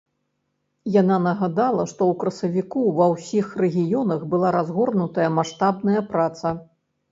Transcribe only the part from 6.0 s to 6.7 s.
праца.